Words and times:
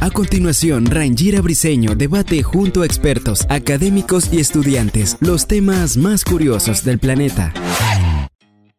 A 0.00 0.10
continuación, 0.10 0.86
Rangira 0.86 1.42
Briseño 1.42 1.94
debate 1.94 2.42
junto 2.42 2.82
a 2.82 2.86
expertos, 2.86 3.46
académicos 3.50 4.32
y 4.32 4.40
estudiantes 4.40 5.16
los 5.20 5.46
temas 5.46 5.96
más 5.96 6.24
curiosos 6.24 6.84
del 6.84 6.98
planeta. 6.98 7.52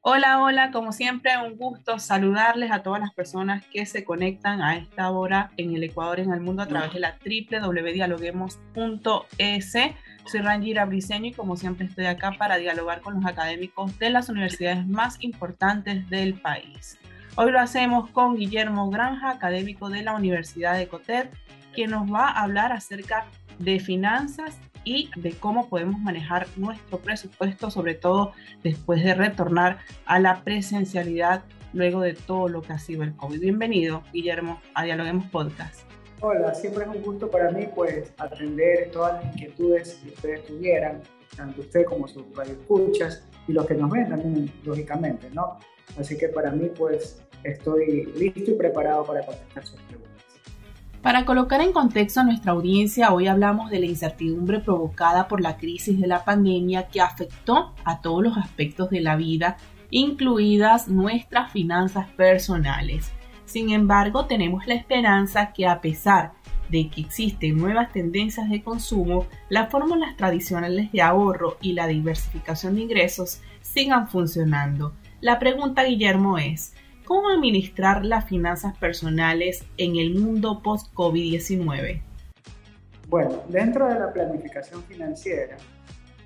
Hola, 0.02 0.42
hola, 0.42 0.72
como 0.72 0.92
siempre, 0.92 1.32
un 1.46 1.56
gusto 1.56 2.00
saludarles 2.00 2.72
a 2.72 2.82
todas 2.82 3.00
las 3.00 3.14
personas 3.14 3.64
que 3.68 3.86
se 3.86 4.04
conectan 4.06 4.60
a 4.62 4.76
esta 4.78 5.12
hora 5.12 5.52
en 5.58 5.76
el 5.76 5.84
Ecuador 5.84 6.18
y 6.18 6.24
en 6.24 6.34
el 6.34 6.42
mundo 6.42 6.64
a 6.64 6.68
través 6.68 6.94
de 6.94 7.00
la 7.00 7.20
www.dialoguemos.es. 7.24 9.74
Soy 10.26 10.42
Rangira 10.42 10.86
Briseño 10.86 11.28
y 11.28 11.34
como 11.34 11.58
siempre 11.58 11.86
estoy 11.86 12.08
acá 12.08 12.32
para 12.40 12.58
dialogar 12.58 13.02
con 13.02 13.14
los 13.16 13.26
académicos 13.26 14.00
de 14.00 14.10
las 14.10 14.30
universidades 14.30 14.88
más 14.88 15.18
importantes 15.20 16.10
del 16.10 16.42
país. 16.42 16.98
Hoy 17.36 17.52
lo 17.52 17.60
hacemos 17.60 18.10
con 18.10 18.36
Guillermo 18.36 18.90
Granja, 18.90 19.30
académico 19.30 19.90
de 19.90 20.02
la 20.02 20.16
Universidad 20.16 20.78
de 20.78 20.88
Cotet, 20.88 21.30
quien 21.74 21.92
nos 21.92 22.12
va 22.12 22.28
a 22.28 22.44
hablar 22.44 22.72
acerca 22.72 23.26
de 23.60 23.80
finanzas 23.80 24.60
y 24.84 25.10
de 25.16 25.32
cómo 25.32 25.70
podemos 25.70 26.00
manejar 26.02 26.48
nuestro 26.58 26.98
presupuesto, 26.98 27.70
sobre 27.70 27.94
todo 27.94 28.34
después 28.64 29.04
de 29.04 29.14
retornar 29.14 29.78
a 30.06 30.20
la 30.20 30.44
presencialidad 30.44 31.44
luego 31.72 32.02
de 32.02 32.14
todo 32.14 32.50
lo 32.50 32.62
que 32.62 32.74
ha 32.74 32.80
sido 32.80 33.04
el 33.04 33.16
COVID. 33.16 33.40
Bienvenido, 33.40 34.04
Guillermo, 34.12 34.60
a 34.74 34.84
Dialoguemos 34.84 35.28
Podcast. 35.28 35.82
Hola, 36.22 36.54
siempre 36.54 36.84
es 36.84 36.90
un 36.90 37.02
gusto 37.02 37.30
para 37.30 37.52
mí 37.52 37.68
pues 37.74 38.12
atender 38.18 38.90
todas 38.92 39.24
las 39.24 39.34
inquietudes 39.34 39.94
que 40.04 40.10
ustedes 40.10 40.46
tuvieran, 40.46 41.02
tanto 41.38 41.62
usted 41.62 41.86
como 41.86 42.08
sus 42.08 42.26
radioescuchas 42.36 43.24
y 43.48 43.54
los 43.54 43.66
que 43.66 43.76
nos 43.76 43.90
ven 43.90 44.10
también, 44.10 44.52
lógicamente, 44.66 45.30
¿no? 45.32 45.60
Así 45.98 46.18
que 46.18 46.28
para 46.28 46.52
mí 46.52 46.70
pues 46.78 47.22
estoy 47.44 48.06
listo 48.18 48.52
y 48.52 48.54
preparado 48.56 49.06
para 49.06 49.26
contestar 49.26 49.66
sus 49.66 49.80
preguntas. 49.82 50.10
Para 51.02 51.24
colocar 51.24 51.62
en 51.62 51.72
contexto 51.72 52.20
a 52.20 52.26
nuestra 52.26 52.52
audiencia, 52.52 53.14
hoy 53.14 53.28
hablamos 53.28 53.72
de 53.72 53.80
la 53.80 53.86
incertidumbre 53.86 54.60
provocada 54.60 55.30
por 55.30 55.40
la 55.40 55.56
crisis 55.56 56.00
de 56.00 56.08
la 56.08 56.26
pandemia 56.26 56.88
que 56.88 57.00
afectó 57.00 57.74
a 57.86 58.02
todos 58.02 58.22
los 58.22 58.38
aspectos 58.38 58.90
de 58.90 59.00
la 59.00 59.16
vida, 59.16 59.56
incluidas 59.92 60.90
nuestras 60.90 61.54
finanzas 61.54 62.10
personales. 62.18 63.12
Sin 63.46 63.70
embargo, 63.70 64.26
tenemos 64.26 64.68
la 64.68 64.74
esperanza 64.74 65.54
que 65.54 65.68
a 65.68 65.80
pesar 65.80 66.34
de 66.70 66.90
que 66.90 67.02
existen 67.02 67.58
nuevas 67.58 67.92
tendencias 67.92 68.50
de 68.50 68.62
consumo, 68.62 69.26
las 69.48 69.72
fórmulas 69.72 70.18
tradicionales 70.18 70.92
de 70.92 71.02
ahorro 71.02 71.58
y 71.62 71.74
la 71.74 71.88
diversificación 71.88 72.76
de 72.76 72.82
ingresos 72.82 73.42
sigan 73.62 74.08
funcionando. 74.08 74.94
La 75.22 75.40
pregunta, 75.40 75.84
Guillermo, 75.84 76.38
es, 76.38 76.74
¿Cómo 77.10 77.30
administrar 77.30 78.06
las 78.06 78.26
finanzas 78.26 78.78
personales 78.78 79.66
en 79.78 79.96
el 79.96 80.14
mundo 80.14 80.62
post-COVID-19? 80.62 82.04
Bueno, 83.08 83.42
dentro 83.50 83.88
de 83.88 84.00
la 84.00 84.14
planificación 84.14 84.84
financiera, 84.84 85.58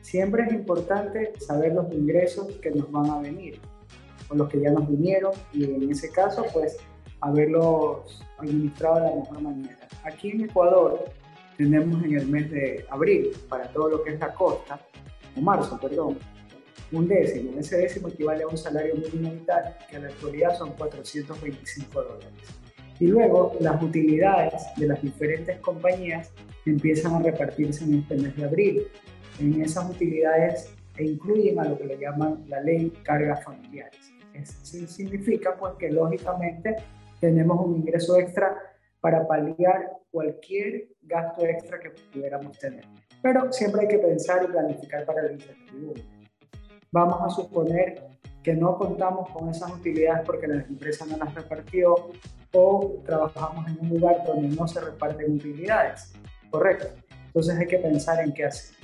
siempre 0.02 0.44
es 0.44 0.52
importante 0.52 1.32
saber 1.40 1.74
los 1.74 1.90
ingresos 1.94 2.52
que 2.62 2.72
nos 2.72 2.92
van 2.92 3.10
a 3.12 3.22
venir, 3.22 3.62
o 4.28 4.36
los 4.36 4.50
que 4.50 4.60
ya 4.60 4.72
nos 4.72 4.86
vinieron, 4.90 5.32
y 5.54 5.64
en 5.64 5.90
ese 5.90 6.12
caso, 6.12 6.46
pues, 6.52 6.76
haberlos 7.22 8.22
administrado 8.38 8.96
de 8.96 9.10
la 9.10 9.16
mejor 9.16 9.42
manera. 9.42 9.88
Aquí 10.04 10.32
en 10.32 10.42
Ecuador 10.42 11.06
tenemos 11.56 12.04
en 12.04 12.18
el 12.18 12.28
mes 12.28 12.52
de 12.52 12.86
abril, 12.90 13.32
para 13.48 13.70
todo 13.70 13.88
lo 13.88 14.04
que 14.04 14.16
es 14.16 14.20
la 14.20 14.34
costa, 14.34 14.82
o 15.38 15.40
marzo, 15.40 15.80
perdón, 15.80 16.18
un 16.92 17.08
décimo. 17.08 17.60
Ese 17.60 17.78
décimo 17.78 18.10
equivale 18.10 18.44
a 18.44 18.48
un 18.48 18.58
salario 18.58 18.96
mínimo 18.96 19.32
vital, 19.32 19.78
que 19.90 19.96
en 19.96 20.04
la 20.04 20.10
actualidad 20.10 20.58
son 20.58 20.72
425 20.74 22.04
dólares. 22.04 22.34
Y 23.00 23.08
luego 23.08 23.56
las 23.60 23.82
utilidades 23.82 24.64
de 24.78 24.88
las 24.88 25.02
diferentes 25.02 25.60
compañías 25.60 26.32
empiezan 26.66 27.16
a 27.16 27.20
repartirse 27.20 27.84
en 27.84 28.00
este 28.00 28.16
mes 28.16 28.36
de 28.36 28.46
abril. 28.46 28.88
En 29.40 29.62
esas 29.62 29.90
utilidades 29.90 30.74
e 30.98 31.06
incluyen 31.06 31.60
a 31.60 31.66
lo 31.66 31.78
que 31.78 31.86
le 31.86 31.98
llaman 31.98 32.46
la 32.48 32.62
ley 32.62 32.92
cargas 33.04 33.44
familiares. 33.44 34.14
Eso 34.34 34.88
significa 34.88 35.56
pues 35.58 35.74
que 35.80 35.90
lógicamente 35.90 36.76
tenemos 37.20 37.66
un 37.66 37.78
ingreso 37.78 38.18
extra 38.18 38.56
para 39.02 39.28
paliar 39.28 39.92
cualquier 40.12 40.88
gasto 41.02 41.46
extra 41.46 41.80
que 41.80 41.92
pudiéramos 42.12 42.58
tener. 42.60 42.86
Pero 43.22 43.52
siempre 43.52 43.82
hay 43.82 43.88
que 43.88 44.00
pensar 44.00 44.44
y 44.44 44.52
planificar 44.52 45.06
para 45.06 45.24
la 45.24 45.34
incertidumbre 45.34 46.04
vamos 46.94 47.20
a 47.22 47.30
suponer 47.30 48.08
que 48.44 48.54
no 48.54 48.78
contamos 48.78 49.30
con 49.32 49.50
esas 49.50 49.72
utilidades 49.72 50.24
porque 50.26 50.48
la 50.48 50.62
empresa 50.62 51.06
no 51.08 51.18
las 51.18 51.34
repartió 51.34 51.96
o 52.54 53.02
trabajamos 53.04 53.68
en 53.68 53.80
un 53.82 53.90
lugar 53.90 54.24
donde 54.26 54.56
no 54.56 54.68
se 54.68 54.80
reparten 54.80 55.34
utilidades. 55.34 56.14
Correcto. 56.52 56.88
Entonces 57.26 57.58
hay 57.58 57.66
que 57.66 57.80
pensar 57.80 58.24
en 58.24 58.32
qué 58.32 58.46
hacer. 58.46 58.76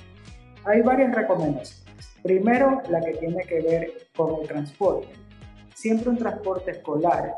Hay 0.64 0.82
varias 0.82 1.14
recomendaciones. 1.14 1.84
Primero, 2.22 2.82
la 2.90 3.00
que 3.00 3.12
tiene 3.14 3.44
que 3.44 3.60
ver 3.62 3.92
con 4.16 4.42
el 4.42 4.48
transporte. 4.48 5.08
Siempre 5.74 6.10
un 6.10 6.18
transporte 6.18 6.72
escolar 6.72 7.36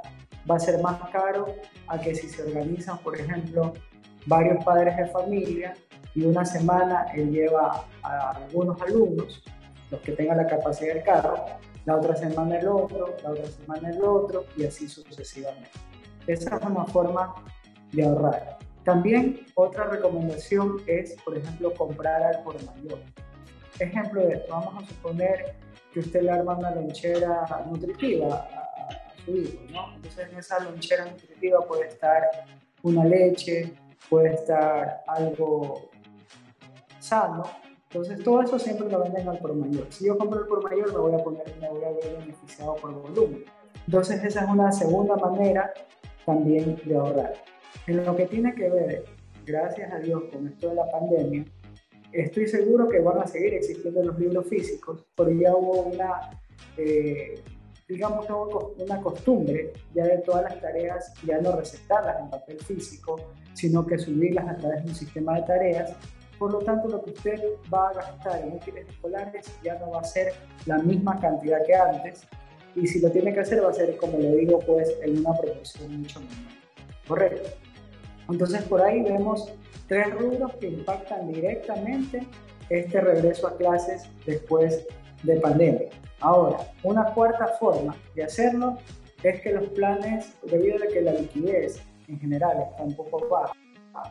va 0.51 0.57
a 0.57 0.59
ser 0.59 0.81
más 0.81 0.99
caro 1.11 1.47
a 1.87 2.01
que 2.01 2.15
si 2.15 2.29
se 2.31 2.43
organizan, 2.43 2.99
por 2.99 3.15
ejemplo, 3.15 3.75
varios 4.27 4.65
padres 4.65 4.97
de 4.97 5.07
familia 5.07 5.75
y 6.15 6.25
una 6.25 6.47
semana 6.47 7.07
él 7.15 7.31
lleva 7.31 7.85
a 8.03 8.31
algunos 8.31 8.81
alumnos 8.81 9.43
los 9.93 10.01
que 10.01 10.13
tengan 10.13 10.39
la 10.39 10.47
capacidad 10.47 10.95
del 10.95 11.05
carro, 11.05 11.45
la 11.85 11.97
otra 11.97 12.17
semana 12.17 12.59
el 12.59 12.67
otro, 12.67 13.15
la 13.23 13.31
otra 13.31 13.47
semana 13.47 13.91
el 13.91 14.03
otro 14.03 14.47
y 14.57 14.65
así 14.65 14.89
sucesivamente. 14.89 15.71
Esa 16.27 16.57
es 16.57 16.63
una 16.65 16.85
forma 16.87 17.35
de 17.93 18.05
ahorrar. 18.05 18.59
También 18.85 19.47
otra 19.55 19.85
recomendación 19.85 20.79
es, 20.87 21.15
por 21.23 21.37
ejemplo, 21.37 21.75
comprar 21.75 22.23
al 22.23 22.43
por 22.43 22.55
mayor. 22.65 23.01
Ejemplo 23.79 24.27
de 24.27 24.35
esto, 24.35 24.51
vamos 24.51 24.83
a 24.83 24.87
suponer 24.87 25.57
que 25.93 26.01
usted 26.01 26.23
le 26.23 26.31
arma 26.31 26.57
una 26.57 26.75
lonchera 26.75 27.47
nutritiva 27.71 28.49
a, 28.51 29.25
su 29.25 29.37
hijo, 29.37 29.61
¿no? 29.71 29.95
Entonces 29.95 30.29
en 30.33 30.39
esa 30.39 30.59
lonchera 30.61 31.05
nutritiva 31.05 31.61
puede 31.67 31.89
estar 31.89 32.23
una 32.83 33.05
leche, 33.05 33.75
puede 34.09 34.35
estar 34.35 35.03
algo 35.07 35.91
sano, 36.99 37.45
entonces, 37.93 38.25
todo 38.25 38.41
eso 38.41 38.59
siempre 38.59 38.89
lo 38.89 39.03
venden 39.03 39.29
al 39.29 39.39
por 39.39 39.55
mayor. 39.55 39.87
Si 39.91 40.07
yo 40.07 40.17
compro 40.17 40.41
el 40.41 40.47
por 40.47 40.65
mayor, 40.65 40.91
me 40.95 40.99
voy 40.99 41.15
a 41.15 41.23
poner, 41.23 41.45
me 41.61 41.69
voy 41.69 41.85
a 41.85 41.91
ver 41.91 42.17
beneficiado 42.21 42.75
por 42.77 42.91
volumen. 42.91 43.45
Entonces, 43.87 44.25
esa 44.25 44.45
es 44.45 44.51
una 44.51 44.73
segunda 44.73 45.15
manera 45.17 45.71
también 46.25 46.81
de 46.87 46.97
ahorrar. 46.97 47.35
En 47.87 48.03
lo 48.03 48.17
que 48.17 48.25
tiene 48.25 48.55
que 48.55 48.71
ver, 48.71 49.05
gracias 49.45 49.93
a 49.93 49.99
Dios, 49.99 50.23
con 50.33 50.49
esto 50.49 50.71
de 50.71 50.77
la 50.77 50.91
pandemia, 50.91 51.45
estoy 52.13 52.49
seguro 52.49 52.89
que 52.89 53.01
van 53.01 53.19
a 53.19 53.27
seguir 53.27 53.53
existiendo 53.53 54.03
los 54.03 54.19
libros 54.19 54.47
físicos, 54.47 55.05
porque 55.15 55.41
ya 55.41 55.55
hubo 55.55 55.83
una, 55.83 56.31
eh, 56.79 57.43
digamos, 57.87 58.27
una 58.79 59.03
costumbre 59.03 59.75
ya 59.93 60.07
de 60.07 60.17
todas 60.19 60.45
las 60.45 60.59
tareas, 60.63 61.13
ya 61.27 61.43
no 61.43 61.57
recetarlas 61.57 62.21
en 62.21 62.31
papel 62.31 62.59
físico, 62.61 63.17
sino 63.53 63.87
que 63.87 63.99
subirlas 63.99 64.49
a 64.49 64.57
través 64.57 64.83
de 64.83 64.89
un 64.89 64.95
sistema 64.95 65.39
de 65.39 65.43
tareas 65.43 65.95
por 66.43 66.51
lo 66.51 66.59
tanto, 66.59 66.89
lo 66.89 67.05
que 67.05 67.11
usted 67.13 67.41
va 67.73 67.91
a 67.91 67.93
gastar 67.93 68.41
en 68.41 68.55
útiles 68.55 68.89
escolares 68.89 69.47
ya 69.63 69.79
no 69.79 69.93
va 69.93 70.01
a 70.01 70.05
ser 70.05 70.33
la 70.67 70.79
misma 70.79 71.21
cantidad 71.21 71.65
que 71.65 71.73
antes. 71.73 72.27
Y 72.75 72.85
si 72.89 73.01
lo 73.01 73.13
tiene 73.13 73.33
que 73.33 73.39
hacer, 73.39 73.65
va 73.65 73.71
a 73.71 73.73
ser, 73.73 73.97
como 73.97 74.19
le 74.19 74.35
digo, 74.35 74.59
pues 74.59 74.93
en 75.03 75.19
una 75.19 75.39
proporción 75.39 76.01
mucho 76.01 76.19
menor. 76.19 76.37
Correcto. 77.07 77.49
Entonces, 78.29 78.63
por 78.63 78.83
ahí 78.83 79.03
vemos 79.03 79.53
tres 79.87 80.13
rubros 80.19 80.53
que 80.57 80.67
impactan 80.67 81.33
directamente 81.33 82.27
este 82.71 83.01
regreso 83.01 83.47
a 83.47 83.57
clases 83.57 84.11
después 84.27 84.85
de 85.23 85.37
pandemia. 85.37 85.91
Ahora, 86.19 86.57
una 86.83 87.05
cuarta 87.15 87.47
forma 87.61 87.95
de 88.17 88.25
hacerlo 88.25 88.79
es 89.23 89.41
que 89.43 89.53
los 89.53 89.69
planes, 89.69 90.35
debido 90.43 90.79
a 90.83 90.89
que 90.93 91.03
la 91.03 91.13
liquidez 91.13 91.81
en 92.09 92.19
general 92.19 92.67
está 92.69 92.83
un 92.83 92.97
poco 92.97 93.29
baja, 93.29 93.55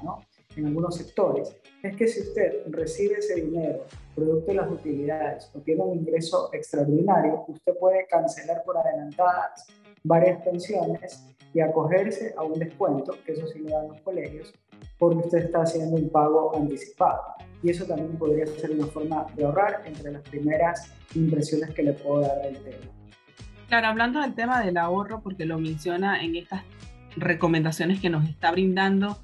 ¿no? 0.01 0.23
En 0.55 0.67
algunos 0.67 0.95
sectores, 0.95 1.55
es 1.81 1.95
que 1.95 2.07
si 2.07 2.21
usted 2.21 2.63
recibe 2.67 3.15
ese 3.15 3.35
dinero 3.35 3.85
producto 4.15 4.47
de 4.47 4.55
las 4.55 4.71
utilidades 4.71 5.51
o 5.55 5.59
tiene 5.59 5.81
un 5.81 5.99
ingreso 5.99 6.49
extraordinario, 6.53 7.45
usted 7.47 7.73
puede 7.79 8.05
cancelar 8.07 8.63
por 8.63 8.77
adelantadas 8.77 9.67
varias 10.03 10.41
pensiones 10.43 11.25
y 11.53 11.59
acogerse 11.61 12.33
a 12.37 12.43
un 12.43 12.59
descuento, 12.59 13.15
que 13.25 13.33
eso 13.33 13.47
sí 13.47 13.59
lo 13.59 13.69
dan 13.69 13.87
los 13.89 14.01
colegios, 14.01 14.53
porque 14.97 15.17
usted 15.17 15.39
está 15.39 15.61
haciendo 15.61 15.95
un 15.97 16.09
pago 16.09 16.55
anticipado. 16.55 17.21
Y 17.63 17.69
eso 17.69 17.85
también 17.85 18.17
podría 18.17 18.47
ser 18.47 18.71
una 18.71 18.87
forma 18.87 19.25
de 19.35 19.45
ahorrar 19.45 19.83
entre 19.85 20.11
las 20.11 20.21
primeras 20.23 20.91
impresiones 21.13 21.71
que 21.71 21.83
le 21.83 21.93
puedo 21.93 22.21
dar 22.21 22.41
del 22.41 22.57
tema. 22.63 22.91
Claro, 23.67 23.87
hablando 23.87 24.21
del 24.21 24.33
tema 24.33 24.63
del 24.63 24.77
ahorro, 24.77 25.21
porque 25.21 25.45
lo 25.45 25.57
menciona 25.57 26.23
en 26.23 26.35
estas 26.35 26.63
recomendaciones 27.15 27.99
que 27.99 28.09
nos 28.09 28.27
está 28.29 28.51
brindando, 28.51 29.17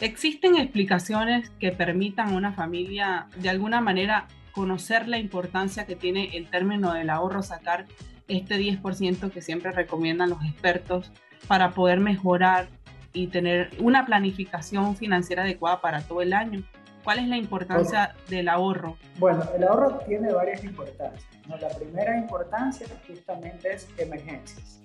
¿existen 0.00 0.56
explicaciones 0.56 1.50
que 1.58 1.72
permitan 1.72 2.30
a 2.30 2.36
una 2.36 2.52
familia 2.52 3.26
de 3.36 3.48
alguna 3.48 3.80
manera 3.80 4.26
conocer 4.52 5.08
la 5.08 5.18
importancia 5.18 5.86
que 5.86 5.96
tiene 5.96 6.36
el 6.36 6.48
término 6.48 6.92
del 6.94 7.10
ahorro, 7.10 7.42
sacar 7.42 7.86
este 8.28 8.56
10% 8.56 9.30
que 9.30 9.42
siempre 9.42 9.72
recomiendan 9.72 10.30
los 10.30 10.42
expertos 10.44 11.12
para 11.46 11.70
poder 11.70 12.00
mejorar 12.00 12.68
y 13.12 13.28
tener 13.28 13.70
una 13.78 14.04
planificación 14.04 14.96
financiera 14.96 15.42
adecuada 15.42 15.80
para 15.80 16.02
todo 16.02 16.22
el 16.22 16.32
año? 16.32 16.62
¿Cuál 17.04 17.20
es 17.20 17.28
la 17.28 17.36
importancia 17.36 18.16
del 18.28 18.48
ahorro? 18.48 18.96
Bueno, 19.18 19.44
el 19.54 19.62
ahorro 19.62 20.00
tiene 20.08 20.32
varias 20.32 20.64
importancias. 20.64 21.24
La 21.60 21.68
primera 21.68 22.18
importancia 22.18 22.86
justamente 23.06 23.74
es 23.74 23.88
emergencias. 23.96 24.80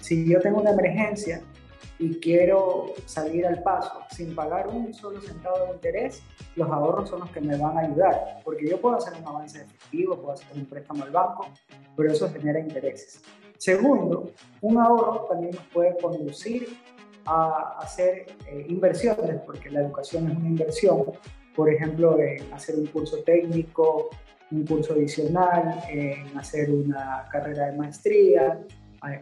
Si 0.00 0.28
yo 0.28 0.40
tengo 0.40 0.60
una 0.60 0.70
emergencia 0.70 1.40
y 1.98 2.14
quiero 2.20 2.94
salir 3.06 3.46
al 3.46 3.62
paso 3.62 4.00
sin 4.10 4.34
pagar 4.34 4.68
un 4.68 4.92
solo 4.92 5.20
centavo 5.20 5.66
de 5.66 5.72
interés, 5.72 6.22
los 6.54 6.70
ahorros 6.70 7.08
son 7.08 7.20
los 7.20 7.30
que 7.30 7.40
me 7.40 7.56
van 7.56 7.76
a 7.76 7.80
ayudar, 7.80 8.40
porque 8.44 8.68
yo 8.68 8.80
puedo 8.80 8.96
hacer 8.96 9.14
un 9.20 9.26
avance 9.26 9.62
efectivo, 9.62 10.16
puedo 10.16 10.32
hacer 10.32 10.48
un 10.54 10.66
préstamo 10.66 11.04
al 11.04 11.10
banco, 11.10 11.48
pero 11.96 12.12
eso 12.12 12.30
genera 12.30 12.60
intereses. 12.60 13.22
Segundo, 13.58 14.30
un 14.60 14.78
ahorro 14.78 15.26
también 15.30 15.54
nos 15.54 15.64
puede 15.66 15.96
conducir 15.96 16.76
a 17.24 17.78
hacer 17.80 18.26
eh, 18.46 18.66
inversiones, 18.68 19.40
porque 19.44 19.70
la 19.70 19.80
educación 19.80 20.30
es 20.30 20.36
una 20.36 20.48
inversión, 20.48 21.04
por 21.54 21.72
ejemplo, 21.72 22.20
en 22.20 22.52
hacer 22.52 22.76
un 22.76 22.86
curso 22.86 23.18
técnico, 23.24 24.10
un 24.50 24.64
curso 24.64 24.92
adicional, 24.92 25.82
en 25.88 26.36
hacer 26.38 26.70
una 26.70 27.26
carrera 27.32 27.66
de 27.66 27.78
maestría, 27.78 28.60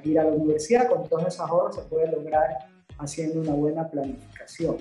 ir 0.04 0.18
a 0.18 0.24
la 0.24 0.30
universidad, 0.30 0.88
con 0.88 1.08
todos 1.08 1.26
esos 1.26 1.40
ahorros 1.40 1.76
se 1.76 1.82
puede 1.82 2.10
lograr 2.10 2.58
haciendo 2.98 3.40
una 3.40 3.52
buena 3.52 3.88
planificación. 3.88 4.76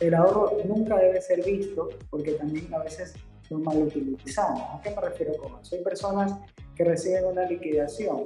El 0.00 0.14
ahorro 0.14 0.58
nunca 0.64 0.96
debe 0.96 1.20
ser 1.20 1.44
visto 1.44 1.88
porque 2.10 2.32
también 2.32 2.72
a 2.72 2.78
veces 2.78 3.14
lo 3.50 3.58
mal 3.58 3.78
utilizamos. 3.78 4.62
¿A 4.74 4.80
qué 4.82 4.90
me 4.90 5.00
refiero 5.00 5.34
con 5.36 5.60
eso? 5.60 5.74
Hay 5.74 5.82
personas 5.82 6.34
que 6.76 6.84
reciben 6.84 7.24
una 7.24 7.44
liquidación 7.44 8.24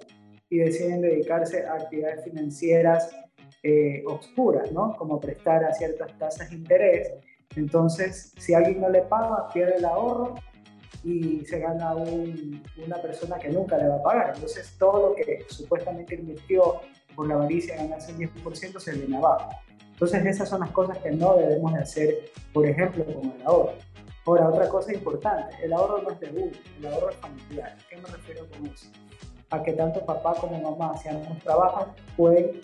y 0.50 0.58
deciden 0.58 1.00
dedicarse 1.00 1.64
a 1.64 1.74
actividades 1.74 2.24
financieras 2.24 3.10
eh, 3.62 4.02
oscuras, 4.06 4.70
¿no? 4.72 4.94
Como 4.96 5.20
prestar 5.20 5.64
a 5.64 5.72
ciertas 5.72 6.18
tasas 6.18 6.50
de 6.50 6.56
interés. 6.56 7.12
Entonces, 7.56 8.34
si 8.38 8.54
alguien 8.54 8.80
no 8.80 8.88
le 8.90 9.02
paga, 9.02 9.48
pierde 9.52 9.76
el 9.76 9.84
ahorro 9.84 10.34
y 11.04 11.44
se 11.44 11.58
gana 11.58 11.94
una 11.94 12.96
persona 13.02 13.38
que 13.38 13.48
nunca 13.48 13.76
le 13.76 13.88
va 13.88 13.96
a 13.96 14.02
pagar. 14.02 14.32
Entonces, 14.34 14.74
todo 14.78 15.08
lo 15.08 15.14
que 15.14 15.44
supuestamente 15.48 16.14
invirtió 16.14 16.80
por 17.14 17.28
la 17.28 17.34
avaricia 17.34 17.76
ganarse 17.76 18.12
un 18.12 18.18
10% 18.18 18.78
se 18.78 18.92
viene 18.92 19.16
abajo. 19.16 19.50
Entonces, 19.92 20.24
esas 20.26 20.48
son 20.48 20.60
las 20.60 20.70
cosas 20.70 20.98
que 20.98 21.10
no 21.10 21.36
debemos 21.36 21.72
de 21.72 21.80
hacer, 21.80 22.30
por 22.52 22.66
ejemplo, 22.66 23.04
con 23.04 23.30
el 23.30 23.46
ahorro. 23.46 23.74
Ahora, 24.24 24.48
otra 24.48 24.68
cosa 24.68 24.92
importante, 24.92 25.56
el 25.62 25.72
ahorro 25.72 26.02
no 26.02 26.10
es 26.10 26.20
de 26.20 26.30
uno, 26.30 26.52
el 26.78 26.86
ahorro 26.86 27.10
es 27.10 27.16
familiar. 27.16 27.76
¿A 27.78 27.88
qué 27.88 27.96
me 27.96 28.08
refiero 28.08 28.46
con 28.50 28.66
eso? 28.66 28.86
A 29.50 29.62
que 29.62 29.72
tanto 29.72 30.04
papá 30.04 30.34
como 30.40 30.60
mamá, 30.60 30.96
si 30.96 31.08
ambos 31.08 31.38
trabajan, 31.40 31.88
pueden 32.16 32.60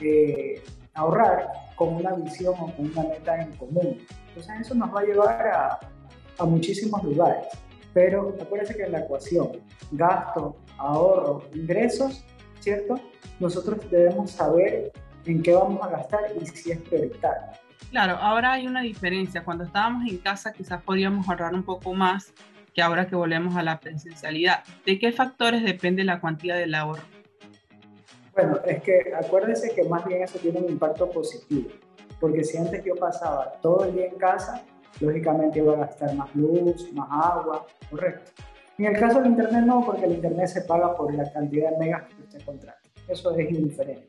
eh, 0.00 0.62
ahorrar 0.94 1.48
con 1.74 1.94
una 1.94 2.14
visión 2.14 2.54
o 2.60 2.74
con 2.74 2.86
una 2.86 3.02
meta 3.02 3.42
en 3.42 3.52
común. 3.56 3.98
Entonces, 4.28 4.52
eso 4.60 4.74
nos 4.74 4.94
va 4.94 5.00
a 5.00 5.04
llevar 5.04 5.48
a, 5.48 5.80
a 6.38 6.44
muchísimos 6.44 7.02
lugares. 7.02 7.46
Pero 7.92 8.36
acuérdense 8.40 8.76
que 8.76 8.84
en 8.84 8.92
la 8.92 9.00
ecuación 9.00 9.52
gasto, 9.90 10.56
ahorro, 10.78 11.42
ingresos, 11.54 12.24
¿cierto? 12.60 13.00
Nosotros 13.38 13.78
debemos 13.90 14.30
saber 14.30 14.92
en 15.26 15.42
qué 15.42 15.54
vamos 15.54 15.82
a 15.82 15.90
gastar 15.90 16.20
y 16.40 16.46
si 16.46 16.70
es 16.70 16.78
prioritario. 16.78 17.48
Claro, 17.90 18.16
ahora 18.16 18.52
hay 18.52 18.66
una 18.66 18.82
diferencia. 18.82 19.42
Cuando 19.42 19.64
estábamos 19.64 20.08
en 20.08 20.18
casa 20.18 20.52
quizás 20.52 20.82
podíamos 20.82 21.28
ahorrar 21.28 21.54
un 21.54 21.64
poco 21.64 21.92
más 21.92 22.32
que 22.72 22.82
ahora 22.82 23.06
que 23.08 23.16
volvemos 23.16 23.56
a 23.56 23.62
la 23.62 23.80
presencialidad. 23.80 24.62
¿De 24.86 24.98
qué 24.98 25.10
factores 25.12 25.64
depende 25.64 26.04
la 26.04 26.20
cuantía 26.20 26.54
del 26.54 26.74
ahorro? 26.74 27.02
Bueno, 28.32 28.60
es 28.64 28.82
que 28.82 29.12
acuérdense 29.18 29.74
que 29.74 29.84
más 29.84 30.04
bien 30.04 30.22
eso 30.22 30.38
tiene 30.38 30.60
un 30.60 30.70
impacto 30.70 31.10
positivo, 31.10 31.68
porque 32.20 32.44
si 32.44 32.56
antes 32.58 32.84
yo 32.84 32.94
pasaba 32.94 33.52
todo 33.60 33.84
el 33.84 33.94
día 33.94 34.06
en 34.06 34.16
casa, 34.16 34.62
lógicamente 35.00 35.58
iba 35.58 35.74
a 35.74 35.76
gastar 35.76 36.14
más 36.14 36.34
luz, 36.34 36.92
más 36.92 37.08
agua, 37.10 37.66
correcto. 37.90 38.32
En 38.78 38.86
el 38.86 38.98
caso 38.98 39.20
del 39.20 39.32
Internet 39.32 39.64
no, 39.66 39.84
porque 39.84 40.06
el 40.06 40.12
Internet 40.12 40.48
se 40.48 40.62
paga 40.62 40.94
por 40.96 41.12
la 41.14 41.30
cantidad 41.30 41.70
de 41.70 41.78
megas 41.78 42.04
que 42.08 42.22
usted 42.22 42.42
contrata. 42.44 42.80
Eso 43.08 43.30
es 43.36 43.50
indiferente. 43.50 44.08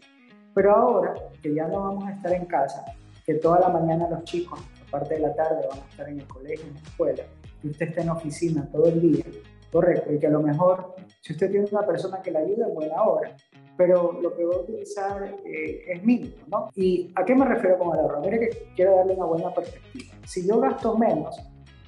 Pero 0.53 0.75
ahora 0.75 1.13
que 1.41 1.53
ya 1.53 1.67
no 1.67 1.81
vamos 1.81 2.05
a 2.05 2.11
estar 2.11 2.33
en 2.33 2.45
casa, 2.45 2.85
que 3.25 3.35
toda 3.35 3.59
la 3.59 3.69
mañana 3.69 4.09
los 4.09 4.23
chicos, 4.23 4.59
aparte 4.87 5.15
de 5.15 5.21
la 5.21 5.33
tarde, 5.33 5.67
van 5.69 5.79
a 5.79 5.89
estar 5.89 6.09
en 6.09 6.19
el 6.19 6.27
colegio, 6.27 6.67
en 6.67 6.73
la 6.75 6.81
escuela, 6.81 7.23
que 7.61 7.67
usted 7.67 7.89
esté 7.89 8.01
en 8.01 8.09
oficina 8.09 8.67
todo 8.71 8.87
el 8.87 9.01
día, 9.01 9.25
correcto, 9.71 10.11
y 10.11 10.19
que 10.19 10.27
a 10.27 10.31
lo 10.31 10.41
mejor, 10.41 10.95
si 11.21 11.33
usted 11.33 11.51
tiene 11.51 11.67
una 11.71 11.85
persona 11.85 12.21
que 12.21 12.31
le 12.31 12.39
ayude, 12.39 12.63
en 12.63 12.73
buena 12.73 13.03
hora, 13.03 13.35
pero 13.77 14.19
lo 14.21 14.35
que 14.35 14.43
voy 14.43 14.55
a 14.55 14.59
utilizar 14.59 15.23
eh, 15.45 15.83
es 15.87 16.03
mínimo, 16.03 16.35
¿no? 16.47 16.69
¿Y 16.75 17.11
a 17.15 17.23
qué 17.23 17.35
me 17.35 17.45
refiero 17.45 17.77
con 17.77 17.93
el 17.93 17.99
ahorro? 17.99 18.21
Mire 18.21 18.39
que 18.39 18.71
quiero 18.75 18.95
darle 18.95 19.13
una 19.13 19.25
buena 19.25 19.53
perspectiva. 19.53 20.13
Si 20.25 20.47
yo 20.47 20.59
gasto 20.59 20.97
menos, 20.97 21.39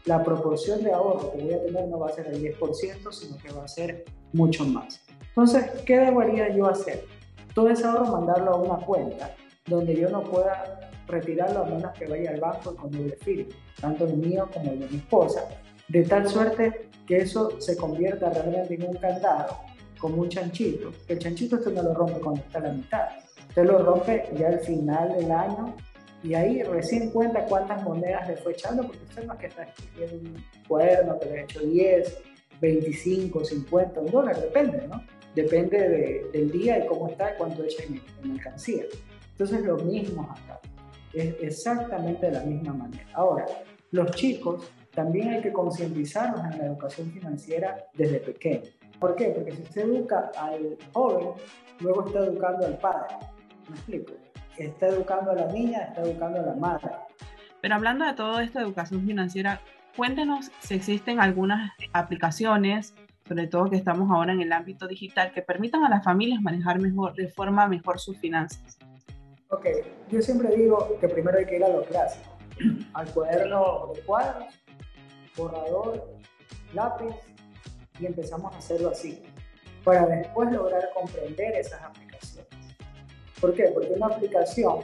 la 0.06 0.24
proporción 0.24 0.84
de 0.84 0.92
ahorro 0.92 1.32
que 1.32 1.44
voy 1.44 1.54
a 1.54 1.64
tener 1.64 1.88
no 1.88 2.00
va 2.00 2.08
a 2.08 2.12
ser 2.12 2.28
el 2.28 2.42
10%, 2.42 3.12
sino 3.12 3.38
que 3.38 3.52
va 3.52 3.64
a 3.64 3.68
ser 3.68 4.06
mucho 4.34 4.66
más. 4.66 5.02
Entonces, 5.30 5.66
¿qué 5.86 5.98
debería 5.98 6.50
yo 6.56 6.68
hacer? 6.68 7.04
Todo 7.56 7.70
ese 7.70 7.86
ahorro 7.86 8.06
mandarlo 8.12 8.52
a 8.52 8.56
una 8.58 8.86
cuenta 8.86 9.36
donde 9.66 9.96
yo 9.96 10.10
no 10.10 10.24
pueda 10.24 10.92
retirarlo 11.08 11.62
a 11.62 11.66
menos 11.66 11.92
que 11.94 12.08
vaya 12.08 12.32
al 12.32 12.40
banco 12.40 12.76
con 12.76 12.92
doble 12.92 13.16
firma, 13.18 13.54
tanto 13.80 14.06
el 14.06 14.18
mío 14.18 14.50
como 14.54 14.72
el 14.72 14.80
de 14.80 14.90
mi 14.90 14.98
esposa, 14.98 15.48
de 15.88 16.04
tal 16.04 16.28
suerte 16.28 16.90
que 17.08 17.18
eso 17.18 17.60
se 17.60 17.76
convierta 17.76 18.30
realmente 18.30 18.76
en 18.76 18.84
un 18.84 18.96
candado 18.96 19.58
como 19.98 20.22
un 20.22 20.30
chanchito. 20.30 20.92
El 21.08 21.20
chanchito 21.20 21.56
usted 21.56 21.74
no 21.74 21.84
lo 21.84 21.94
rompe 21.94 22.20
cuando 22.20 22.42
está 22.42 22.60
a 22.60 22.64
la 22.64 22.74
mitad. 22.74 23.08
Usted 23.50 23.64
lo 23.64 23.80
rompe 23.80 24.30
ya 24.38 24.48
al 24.48 24.60
final 24.60 25.16
del 25.16 25.32
año 25.32 25.76
y 26.24 26.34
ahí 26.34 26.64
recién 26.64 27.10
cuenta 27.12 27.46
cuántas 27.46 27.84
monedas 27.84 28.28
le 28.28 28.38
fue 28.38 28.54
echando, 28.54 28.84
porque 28.84 29.04
usted 29.04 29.26
no 29.26 29.34
es 29.34 29.40
que 29.40 29.48
está 29.48 29.64
escribiendo 29.64 30.30
un 30.30 30.46
cuaderno 30.68 31.20
que 31.20 31.26
le 31.30 31.40
ha 31.40 31.44
hecho 31.44 31.60
10, 31.60 32.18
25, 32.62 33.46
50, 33.46 34.00
un 34.02 34.12
dólar, 34.12 34.42
depende, 34.42 34.88
¿no? 34.88 35.04
Depende 35.36 36.30
del 36.32 36.52
día 36.52 36.84
y 36.84 36.88
cómo 36.88 37.10
está 37.10 37.34
y 37.34 37.38
cuánto 37.38 37.64
echa 37.64 37.84
en, 37.84 38.02
en 38.24 38.34
mercancía. 38.34 38.84
Entonces 39.32 39.62
lo 39.62 39.78
mismo 39.78 40.24
acá. 40.24 40.60
Es 41.14 41.36
exactamente 41.42 42.26
de 42.26 42.32
la 42.32 42.44
misma 42.44 42.74
manera. 42.74 43.06
Ahora, 43.14 43.46
los 43.92 44.12
chicos 44.12 44.64
también 44.94 45.30
hay 45.30 45.42
que 45.42 45.52
concientizarlos 45.52 46.44
en 46.46 46.58
la 46.58 46.66
educación 46.66 47.12
financiera 47.12 47.86
desde 47.94 48.20
pequeño. 48.20 48.70
¿Por 49.00 49.16
qué? 49.16 49.30
Porque 49.30 49.52
si 49.52 49.64
usted 49.64 49.82
educa 49.82 50.32
al 50.38 50.78
joven, 50.94 51.30
luego 51.80 52.06
está 52.06 52.20
educando 52.20 52.66
al 52.66 52.78
padre. 52.78 53.16
¿Me 53.70 53.76
explico? 53.76 54.14
Está 54.58 54.88
educando 54.88 55.32
a 55.32 55.36
la 55.36 55.48
niña, 55.48 55.80
está 55.90 56.02
educando 56.04 56.40
a 56.40 56.44
la 56.44 56.54
madre. 56.54 56.92
Pero 57.60 57.76
hablando 57.76 58.06
de 58.06 58.14
todo 58.14 58.40
esto 58.40 58.60
de 58.60 58.66
educación 58.66 59.06
financiera, 59.06 59.62
cuéntenos 59.98 60.52
si 60.60 60.76
existen 60.76 61.20
algunas 61.20 61.72
aplicaciones, 61.92 62.94
sobre 63.28 63.48
todo 63.48 63.70
que 63.70 63.78
estamos 63.78 64.12
ahora 64.12 64.34
en 64.34 64.42
el 64.42 64.54
ámbito 64.54 64.88
digital, 64.88 65.32
que 65.32 65.42
permitan 65.42 65.84
a 65.84 65.90
las 65.90 66.04
familias 66.04 66.42
manejar 66.42 66.80
mejor, 66.80 67.16
de 67.16 67.30
forma 67.30 67.68
mejor 67.68 68.00
sus 68.00 68.18
finanzas. 68.18 68.78
Ok, 69.50 69.66
yo 70.10 70.22
siempre 70.22 70.56
digo 70.56 70.98
que 71.00 71.08
primero 71.08 71.38
hay 71.38 71.46
que 71.46 71.56
ir 71.58 71.64
a 71.64 71.70
lo 71.70 71.84
clásico, 71.84 72.30
al 72.94 73.08
cuaderno 73.12 73.92
de 73.94 74.02
cuadros, 74.02 74.63
borrador, 75.38 76.08
lápiz, 76.74 77.16
y 78.00 78.06
empezamos 78.06 78.54
a 78.54 78.58
hacerlo 78.58 78.90
así, 78.90 79.22
para 79.84 80.06
después 80.08 80.52
lograr 80.52 80.90
comprender 80.94 81.56
esas 81.56 81.82
aplicaciones. 81.82 82.50
¿Por 83.40 83.54
qué? 83.54 83.66
Porque 83.74 83.90
una 83.90 84.08
aplicación 84.08 84.80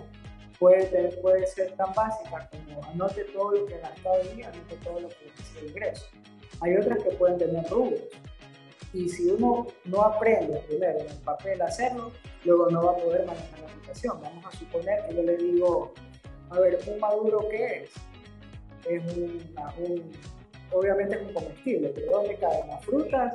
puede, 0.59 1.09
puede 1.21 1.47
ser 1.47 1.71
tan 1.75 1.93
básica 1.93 2.49
como 2.49 2.83
anote 2.85 3.23
todo 3.25 3.53
lo 3.53 3.65
que 3.65 3.77
gastado 3.79 4.21
el 4.21 4.35
día, 4.35 4.49
anote 4.49 4.75
todo 4.83 4.99
lo 4.99 5.07
que 5.07 5.27
es 5.27 5.55
el 5.57 5.69
ingreso. 5.69 6.05
Hay 6.61 6.75
otras 6.75 7.01
que 7.03 7.11
pueden 7.11 7.37
tener 7.37 7.65
rubros. 7.69 8.01
Y 8.91 9.07
si 9.07 9.29
uno 9.29 9.67
no 9.85 10.01
aprende 10.01 10.57
primero 10.67 10.99
en 10.99 11.07
el 11.07 11.17
papel 11.17 11.61
a 11.61 11.65
hacerlo, 11.65 12.11
luego 12.43 12.69
no 12.69 12.83
va 12.83 12.91
a 12.93 12.97
poder 12.97 13.25
manejar 13.25 13.59
la 13.59 13.67
aplicación. 13.67 14.19
Vamos 14.21 14.45
a 14.45 14.51
suponer 14.57 15.05
que 15.07 15.15
yo 15.15 15.23
le 15.23 15.37
digo, 15.37 15.93
a 16.49 16.59
ver, 16.59 16.79
¿un 16.87 16.99
maduro 16.99 17.47
qué 17.49 17.83
es? 17.83 17.91
Es 18.87 19.15
un 19.15 19.53
obviamente 20.71 21.15
es 21.15 21.21
un 21.21 21.33
comestible, 21.33 21.89
pero 21.89 22.11
¿dónde 22.11 22.35
caen 22.35 22.67
las 22.67 22.83
frutas 22.85 23.33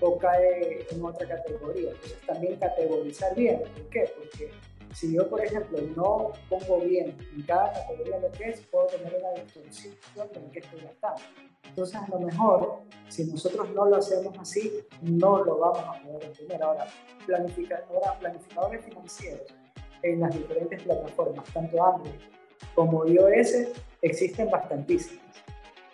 o 0.00 0.18
cae 0.18 0.86
en 0.90 1.04
otra 1.04 1.26
categoría. 1.26 1.90
Entonces 1.90 2.20
también 2.26 2.56
categorizar 2.56 3.34
bien. 3.34 3.60
¿Por 3.60 3.88
qué? 3.88 4.10
Porque 4.16 4.50
si 4.94 5.14
yo, 5.14 5.28
por 5.28 5.44
ejemplo, 5.44 5.78
no 5.96 6.32
pongo 6.48 6.80
bien 6.80 7.16
en 7.34 7.42
cada 7.42 7.72
categoría 7.72 8.18
lo 8.20 8.30
que 8.32 8.44
es, 8.50 8.60
puedo 8.62 8.86
tener 8.86 9.14
una 9.14 9.42
distorsión 9.42 9.94
de 10.14 10.40
lo 10.40 10.50
que 10.50 10.58
estoy 10.60 10.80
gastando. 10.80 11.20
Entonces, 11.64 11.96
a 11.96 12.08
lo 12.08 12.20
mejor, 12.20 12.80
si 13.08 13.24
nosotros 13.24 13.68
no 13.70 13.86
lo 13.86 13.96
hacemos 13.96 14.36
así, 14.38 14.80
no 15.02 15.44
lo 15.44 15.58
vamos 15.58 15.80
a 15.80 16.02
poder 16.02 16.24
entender. 16.24 16.62
Ahora, 16.62 16.86
planificadores 17.26 18.84
financieros 18.84 19.46
en 20.02 20.20
las 20.20 20.32
diferentes 20.34 20.82
plataformas, 20.82 21.44
tanto 21.52 21.84
Android 21.84 22.14
como 22.74 23.04
iOS, 23.06 23.68
existen 24.02 24.50
bastantísimas, 24.50 25.36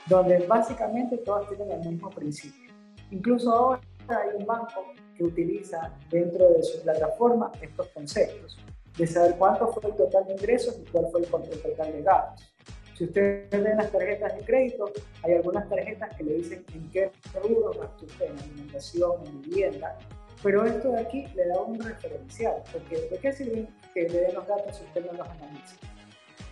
donde 0.07 0.39
básicamente 0.47 1.19
todas 1.19 1.49
tienen 1.49 1.71
el 1.71 1.89
mismo 1.89 2.11
principio. 2.11 2.73
Incluso 3.11 3.53
ahora 3.53 3.81
hay 4.09 4.37
un 4.39 4.47
banco 4.47 4.93
que 5.17 5.25
utiliza 5.25 5.93
dentro 6.11 6.51
de 6.51 6.63
su 6.63 6.83
plataforma 6.83 7.51
estos 7.61 7.89
conceptos 7.89 8.59
de 8.97 9.07
saber 9.07 9.37
cuánto 9.37 9.69
fue 9.69 9.91
el 9.91 9.97
total 9.97 10.25
de 10.27 10.35
ingresos 10.35 10.79
y 10.81 10.91
cuál 10.91 11.07
fue 11.11 11.21
el 11.21 11.27
total 11.27 11.93
de 11.93 12.03
gastos. 12.03 12.55
Si 12.97 13.05
ustedes 13.05 13.51
ven 13.51 13.77
las 13.77 13.91
tarjetas 13.91 14.37
de 14.37 14.45
crédito, 14.45 14.91
hay 15.25 15.33
algunas 15.33 15.69
tarjetas 15.69 16.15
que 16.17 16.23
le 16.23 16.35
dicen 16.35 16.65
en 16.75 16.89
qué 16.91 17.11
rubro 17.43 17.73
gastó 17.73 18.05
usted, 18.05 18.27
en 18.27 18.39
alimentación, 18.39 19.27
en 19.27 19.43
vivienda, 19.43 19.99
pero 20.45 20.65
esto 20.65 20.93
de 20.93 21.01
aquí 21.01 21.27
le 21.35 21.47
da 21.49 21.61
un 21.61 21.81
referencial, 21.81 22.63
porque 22.71 22.97
¿de 22.97 23.19
qué 23.19 23.33
sirve 23.33 23.67
que 23.95 24.09
le 24.09 24.21
den 24.21 24.35
los 24.35 24.47
datos 24.47 24.77
si 24.77 24.85
usted 24.85 25.07
no 25.07 25.13
los 25.15 25.29
analiza? 25.29 25.77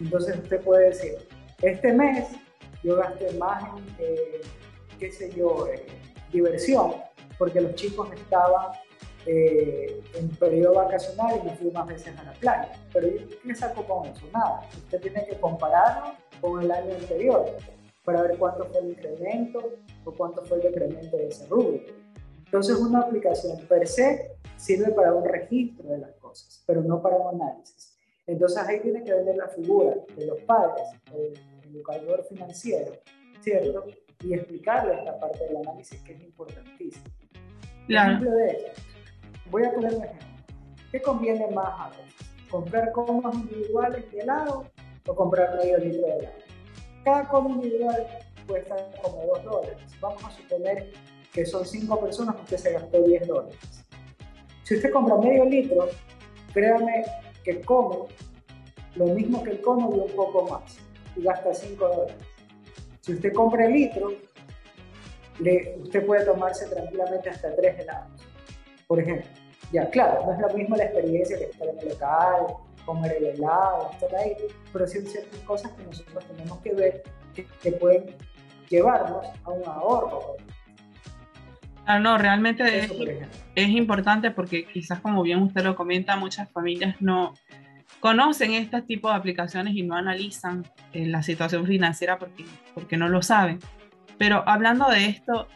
Entonces 0.00 0.36
usted 0.36 0.60
puede 0.62 0.86
decir, 0.86 1.18
este 1.60 1.92
mes 1.92 2.28
yo 2.82 2.96
gasté 2.96 3.32
más 3.32 3.62
en, 3.76 3.96
eh, 3.98 4.40
qué 4.98 5.12
sé 5.12 5.30
yo, 5.32 5.66
diversión, 6.32 6.94
porque 7.38 7.60
los 7.60 7.74
chicos 7.74 8.08
estaban 8.12 8.72
eh, 9.26 10.02
en 10.14 10.28
periodo 10.30 10.74
vacacional 10.74 11.40
y 11.40 11.46
me 11.46 11.56
fui 11.56 11.70
más 11.70 11.86
veces 11.86 12.16
a 12.18 12.24
la 12.24 12.32
playa. 12.32 12.72
Pero 12.92 13.08
¿qué 13.42 13.54
saco 13.54 13.84
con 13.84 14.06
eso? 14.06 14.26
Nada. 14.32 14.68
Usted 14.76 15.00
tiene 15.00 15.24
que 15.26 15.38
compararlo 15.38 16.14
con 16.40 16.62
el 16.62 16.70
año 16.70 16.94
anterior 16.94 17.46
para 18.04 18.22
ver 18.22 18.36
cuánto 18.36 18.66
fue 18.66 18.80
el 18.80 18.90
incremento 18.90 19.72
o 20.04 20.12
cuánto 20.12 20.44
fue 20.44 20.56
el 20.56 20.64
decremento 20.64 21.16
de 21.16 21.28
ese 21.28 21.46
rubro. 21.46 21.80
Entonces 22.44 22.76
una 22.76 23.00
aplicación 23.00 23.58
per 23.66 23.86
se 23.86 24.32
sirve 24.56 24.90
para 24.92 25.14
un 25.14 25.24
registro 25.24 25.88
de 25.88 25.98
las 25.98 26.12
cosas, 26.16 26.62
pero 26.66 26.82
no 26.82 27.00
para 27.00 27.16
un 27.16 27.40
análisis. 27.40 27.96
Entonces 28.26 28.58
ahí 28.58 28.80
tiene 28.80 29.02
que 29.04 29.12
ver 29.14 29.36
la 29.36 29.48
figura 29.48 29.94
de 30.16 30.26
los 30.26 30.40
padres, 30.40 30.88
el 31.14 31.32
educador 31.72 32.24
financiero, 32.28 32.92
¿cierto? 33.40 33.84
Y 34.24 34.34
explicarle 34.34 34.94
esta 34.94 35.18
parte 35.18 35.44
del 35.46 35.56
análisis 35.56 36.00
que 36.02 36.12
es 36.12 36.22
importantísima. 36.22 37.04
Claro. 37.86 38.12
Ejemplo 38.12 38.30
de 38.36 38.46
esto, 38.48 38.82
voy 39.50 39.64
a 39.64 39.72
poner 39.72 39.94
un 39.94 40.04
ejemplo. 40.04 40.28
¿Qué 40.90 41.02
conviene 41.02 41.48
más 41.48 41.80
a 41.80 41.88
veces? 41.90 42.14
¿Comprar 42.50 42.92
comos 42.92 43.34
individuales 43.34 44.10
de 44.12 44.20
helado 44.20 44.66
o 45.06 45.14
comprar 45.14 45.56
medio 45.56 45.78
litro 45.78 46.06
de 46.06 46.16
helado? 46.18 46.34
Cada 47.04 47.28
como 47.28 47.50
individual 47.56 48.06
cuesta 48.46 48.76
como 49.02 49.26
2 49.26 49.44
dólares. 49.44 49.76
Vamos 50.00 50.24
a 50.24 50.30
suponer 50.30 50.92
que 51.32 51.46
son 51.46 51.64
5 51.64 52.00
personas, 52.00 52.36
usted 52.40 52.58
se 52.58 52.72
gastó 52.72 53.02
10 53.02 53.26
dólares. 53.26 53.58
Si 54.64 54.76
usted 54.76 54.92
compra 54.92 55.16
medio 55.16 55.44
litro, 55.46 55.88
créame 56.52 57.04
que 57.42 57.60
come 57.62 58.06
lo 58.94 59.06
mismo 59.06 59.42
que 59.42 59.52
el 59.52 59.60
cono 59.62 59.90
y 59.96 59.98
un 59.98 60.12
poco 60.14 60.46
más 60.48 60.78
y 61.16 61.22
gasta 61.22 61.52
5 61.54 61.88
dólares. 61.88 62.16
Si 63.00 63.14
usted 63.14 63.32
compra 63.32 63.66
el 63.66 63.72
litro, 63.72 64.12
le, 65.40 65.76
usted 65.80 66.06
puede 66.06 66.24
tomarse 66.24 66.66
tranquilamente 66.68 67.30
hasta 67.30 67.54
3 67.54 67.80
helados, 67.80 68.22
por 68.86 69.00
ejemplo. 69.00 69.26
Ya, 69.72 69.88
claro, 69.88 70.26
no 70.26 70.32
es 70.34 70.38
lo 70.38 70.56
mismo 70.56 70.76
la 70.76 70.84
experiencia 70.84 71.38
que 71.38 71.44
estar 71.44 71.68
en 71.68 71.78
el 71.78 71.88
local, 71.88 72.46
comer 72.84 73.16
el 73.18 73.24
helado, 73.26 73.90
estar 73.92 74.14
ahí, 74.16 74.36
pero 74.72 74.86
sí 74.86 74.98
hay 74.98 75.06
ciertas 75.06 75.40
cosas 75.40 75.72
que 75.72 75.84
nosotros 75.84 76.24
tenemos 76.26 76.58
que 76.58 76.74
ver 76.74 77.02
que, 77.34 77.72
pueden 77.72 78.14
llevarnos 78.68 79.26
a 79.44 79.50
un 79.50 79.66
ahorro. 79.66 80.36
Ah, 81.86 81.98
no, 81.98 82.18
realmente 82.18 82.62
es, 82.78 82.92
es, 83.56 83.68
importante 83.70 84.30
porque 84.30 84.66
quizás 84.66 85.00
como 85.00 85.22
bien 85.22 85.42
usted 85.42 85.62
lo 85.62 85.74
comenta, 85.74 86.16
muchas 86.16 86.50
familias 86.50 86.96
no 87.00 87.34
conocen 88.00 88.52
este 88.54 88.82
tipo 88.82 89.08
de 89.08 89.14
aplicaciones 89.14 89.74
y 89.74 89.82
no 89.82 89.96
analizan 89.96 90.64
eh, 90.92 91.06
la 91.06 91.22
situación 91.22 91.66
financiera 91.66 92.18
porque, 92.18 92.44
porque 92.74 92.96
no 92.96 93.08
lo 93.08 93.22
saben. 93.22 93.58
Pero 94.18 94.42
hablando 94.46 94.88
de 94.88 95.06
esto, 95.06 95.48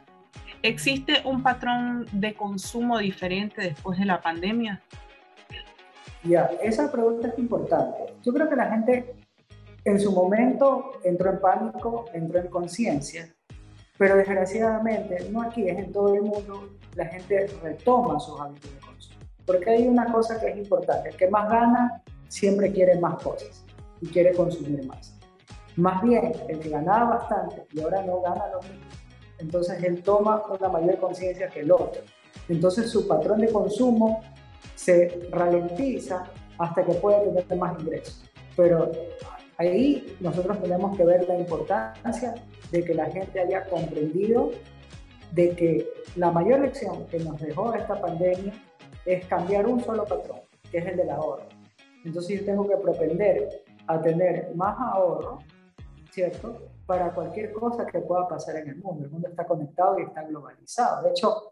¿Existe 0.63 1.23
un 1.25 1.45
patrón 1.45 2.07
de 2.13 2.35
consumo 2.35 2.99
diferente 2.99 3.61
después 3.61 3.99
de 4.01 4.05
la 4.05 4.21
pandemia? 4.21 4.83
Ya, 6.25 6.51
esa 6.61 6.91
pregunta 6.91 7.29
es 7.29 7.39
importante. 7.39 8.15
Yo 8.25 8.33
creo 8.33 8.49
que 8.49 8.57
la 8.57 8.71
gente 8.71 9.15
en 9.85 10.01
su 10.01 10.11
momento 10.11 10.93
entró 11.05 11.31
en 11.31 11.41
pánico, 11.41 12.07
entró 12.13 12.41
en 12.41 12.49
conciencia, 12.49 13.33
pero 13.97 14.17
desgraciadamente, 14.17 15.29
no 15.31 15.43
aquí, 15.43 15.69
es 15.69 15.79
en 15.79 15.93
todo 15.93 16.15
el 16.15 16.23
mundo, 16.23 16.71
la 16.97 17.07
gente 17.07 17.47
retoma 17.63 18.19
sus 18.19 18.41
hábitos 18.41 18.75
de 18.75 18.81
consumo. 18.81 19.21
Porque 19.47 19.71
hay 19.71 19.87
una 19.87 20.13
cosa 20.13 20.41
que 20.41 20.49
es 20.49 20.57
importante, 20.57 21.11
el 21.11 21.17
que 21.17 21.29
más 21.29 21.49
gana 21.49 22.03
siempre 22.29 22.73
quiere 22.73 22.99
más 22.99 23.23
cosas 23.23 23.65
y 24.01 24.07
quiere 24.09 24.33
consumir 24.33 24.85
más. 24.87 25.15
Más 25.77 26.03
bien, 26.03 26.33
el 26.49 26.59
que 26.59 26.71
ganaba 26.71 27.19
bastante 27.19 27.67
y 27.73 27.81
ahora 27.81 28.03
no 28.03 28.21
gana 28.21 28.49
lo 28.49 28.61
mismo, 28.63 28.87
entonces 29.39 29.83
él 29.83 30.03
toma 30.03 30.43
una 30.49 30.69
mayor 30.69 30.99
conciencia 30.99 31.49
que 31.49 31.61
el 31.61 31.71
otro. 31.71 32.03
Entonces 32.49 32.91
su 32.91 33.07
patrón 33.07 33.41
de 33.41 33.53
consumo 33.53 34.21
se 34.75 35.29
ralentiza 35.31 36.25
hasta 36.59 36.85
que 36.85 36.95
puede 36.95 37.27
tener 37.27 37.59
más 37.59 37.79
ingresos. 37.81 38.25
Pero 38.57 38.91
ahí 39.59 40.17
nosotros 40.21 40.61
tenemos 40.63 40.97
que 40.97 41.05
ver 41.05 41.29
la 41.29 41.39
importancia 41.39 42.35
de 42.71 42.85
que 42.85 42.95
la 42.95 43.07
gente 43.07 43.41
haya 43.41 43.65
comprendido 43.67 44.53
de 45.33 45.51
que 45.51 45.89
la 46.15 46.31
mayor 46.31 46.61
lección 46.61 47.07
que 47.07 47.19
nos 47.19 47.39
dejó 47.41 47.75
esta 47.75 48.01
pandemia 48.01 48.53
es 49.05 49.27
cambiar 49.27 49.67
un 49.67 49.83
solo 49.83 50.05
patrón, 50.05 50.41
que 50.71 50.79
es 50.79 50.87
el 50.87 50.97
del 50.97 51.11
ahorro. 51.11 51.56
Entonces 52.07 52.41
yo 52.41 52.47
tengo 52.47 52.67
que 52.67 52.77
propender 52.77 53.65
a 53.87 54.01
tener 54.01 54.53
más 54.55 54.77
ahorro, 54.79 55.41
¿cierto? 56.11 56.59
para 56.87 57.13
cualquier 57.13 57.53
cosa 57.53 57.85
que 57.85 57.99
pueda 57.99 58.29
pasar 58.29 58.57
en 58.57 58.69
el 58.71 58.77
mundo. 58.77 59.05
El 59.05 59.11
mundo 59.11 59.29
está 59.29 59.45
conectado 59.45 59.99
y 59.99 60.05
está 60.05 60.23
globalizado. 60.23 61.03
De 61.03 61.11
hecho, 61.11 61.51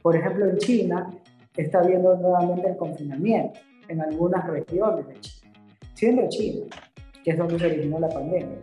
por 0.00 0.16
ejemplo, 0.16 0.48
en 0.48 0.58
China 0.58 1.10
está 1.56 1.80
habiendo 1.80 2.16
nuevamente 2.16 2.68
el 2.68 2.76
confinamiento 2.76 3.58
en 3.88 4.00
algunas 4.00 4.46
regiones 4.46 5.06
de 5.08 5.20
China, 5.20 5.52
siendo 5.94 6.28
China, 6.28 6.66
que 7.24 7.30
es 7.32 7.38
donde 7.38 7.58
se 7.58 7.66
originó 7.66 7.98
la 7.98 8.08
pandemia. 8.08 8.58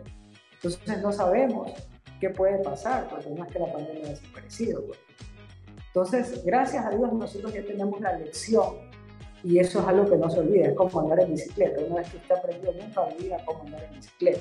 Entonces 0.54 1.02
no 1.02 1.12
sabemos 1.12 1.72
qué 2.20 2.30
puede 2.30 2.58
pasar, 2.58 3.06
porque 3.10 3.28
no 3.30 3.44
es 3.44 3.52
que 3.52 3.58
la 3.58 3.72
pandemia 3.72 4.06
ha 4.06 4.10
desaparecido. 4.10 4.86
Pues. 4.86 4.98
Entonces, 5.88 6.42
gracias 6.44 6.86
a 6.86 6.90
Dios 6.90 7.12
nosotros 7.12 7.52
ya 7.52 7.62
tenemos 7.64 8.00
la 8.00 8.18
lección 8.18 8.83
y 9.44 9.58
eso 9.58 9.80
es 9.80 9.86
algo 9.86 10.08
que 10.08 10.16
no 10.16 10.30
se 10.30 10.40
olvida, 10.40 10.68
es 10.68 10.74
como 10.74 11.00
andar 11.00 11.20
en 11.20 11.32
bicicleta. 11.32 11.82
Una 11.86 11.96
vez 11.96 12.10
que 12.10 12.16
usted 12.16 12.34
aprendió, 12.34 12.72
nunca 12.72 13.02
olvida 13.02 13.36
cómo 13.44 13.60
andar 13.64 13.84
en 13.84 13.94
bicicleta. 13.94 14.40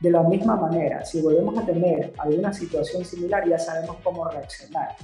De 0.00 0.10
la 0.10 0.22
misma 0.22 0.54
manera, 0.54 1.04
si 1.04 1.20
volvemos 1.20 1.58
a 1.58 1.66
tener 1.66 2.12
alguna 2.18 2.52
situación 2.52 3.04
similar, 3.04 3.48
ya 3.48 3.58
sabemos 3.58 3.96
cómo 4.04 4.28
reaccionar. 4.28 4.94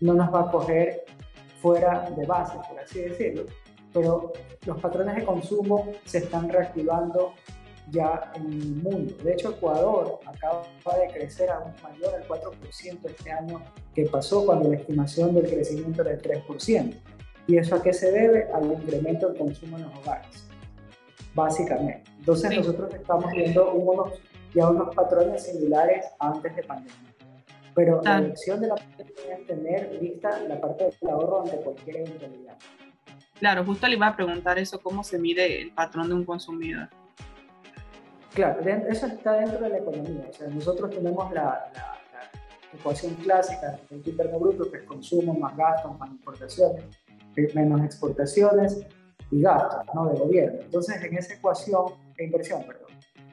No 0.00 0.14
nos 0.14 0.32
va 0.32 0.42
a 0.42 0.50
coger 0.52 1.04
fuera 1.60 2.08
de 2.16 2.24
base, 2.26 2.56
por 2.68 2.78
así 2.78 3.00
decirlo. 3.00 3.46
Pero 3.92 4.32
los 4.64 4.78
patrones 4.80 5.16
de 5.16 5.24
consumo 5.24 5.88
se 6.04 6.18
están 6.18 6.48
reactivando 6.48 7.32
ya 7.90 8.30
en 8.36 8.52
el 8.52 8.76
mundo. 8.76 9.14
De 9.24 9.32
hecho, 9.32 9.50
Ecuador 9.50 10.20
acaba 10.26 10.62
de 11.00 11.12
crecer 11.12 11.50
aún 11.50 11.72
mayor 11.82 12.14
al 12.14 12.28
4% 12.28 12.98
este 13.04 13.32
año 13.32 13.60
que 13.94 14.04
pasó 14.04 14.46
cuando 14.46 14.70
la 14.70 14.76
estimación 14.76 15.34
del 15.34 15.48
crecimiento 15.48 16.02
era 16.02 16.12
del 16.12 16.22
3%. 16.22 16.94
¿Y 17.46 17.58
eso 17.58 17.76
a 17.76 17.82
qué 17.82 17.92
se 17.92 18.10
debe? 18.10 18.48
Al 18.52 18.72
incremento 18.72 19.28
del 19.28 19.38
consumo 19.38 19.76
en 19.76 19.84
los 19.84 19.94
hogares, 19.98 20.46
básicamente. 21.34 22.10
Entonces 22.18 22.56
nosotros 22.56 22.92
estamos 22.94 23.30
viendo 23.32 23.72
unos 23.72 24.14
y 24.54 24.60
a 24.60 24.68
unos 24.68 24.94
patrones 24.94 25.44
similares 25.44 26.06
antes 26.18 26.56
de 26.56 26.62
pandemia. 26.62 27.14
Pero 27.74 28.00
la 28.02 28.20
lección 28.20 28.60
de 28.60 28.68
la 28.68 28.74
pandemia 28.74 29.36
es 29.38 29.46
tener 29.46 29.98
lista 30.00 30.40
la 30.48 30.60
parte 30.60 30.84
del 30.84 31.10
ahorro 31.10 31.42
ante 31.42 31.56
cualquier 31.58 31.96
eventualidad. 31.98 32.56
Claro, 33.38 33.64
justo 33.64 33.86
le 33.86 33.96
iba 33.96 34.06
a 34.06 34.16
preguntar 34.16 34.58
eso, 34.58 34.80
¿cómo 34.80 35.04
se 35.04 35.18
mide 35.18 35.60
el 35.60 35.72
patrón 35.72 36.08
de 36.08 36.14
un 36.14 36.24
consumidor? 36.24 36.88
Claro, 38.34 38.60
eso 38.88 39.06
está 39.06 39.34
dentro 39.34 39.60
de 39.60 39.68
la 39.68 39.78
economía. 39.78 40.26
O 40.28 40.32
sea, 40.32 40.48
nosotros 40.48 40.90
tenemos 40.90 41.30
la, 41.32 41.70
ecuación 42.72 43.14
clásica 43.14 43.78
del 43.88 44.06
interno 44.06 44.38
bruto, 44.38 44.70
que 44.70 44.78
es 44.78 44.84
consumo 44.84 45.34
más 45.34 45.56
gastos 45.56 45.98
más 45.98 46.10
importaciones, 46.10 46.84
menos 47.54 47.84
exportaciones 47.84 48.80
y 49.30 49.42
gastos 49.42 49.84
¿no? 49.94 50.06
de 50.08 50.18
gobierno. 50.18 50.60
Entonces, 50.62 51.02
en 51.02 51.16
esa 51.16 51.34
ecuación, 51.34 51.84
e 52.16 52.24
inversión, 52.24 52.62
perdón, 52.66 52.86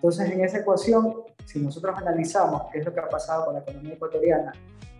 entonces, 0.04 0.32
en 0.32 0.44
esa 0.44 0.58
ecuación, 0.58 1.14
si 1.46 1.60
nosotros 1.60 1.98
analizamos 1.98 2.64
qué 2.74 2.80
es 2.80 2.86
lo 2.86 2.94
que 2.94 3.00
ha 3.00 3.08
pasado 3.08 3.46
con 3.46 3.54
la 3.54 3.62
economía 3.62 3.94
ecuatoriana, 3.94 4.52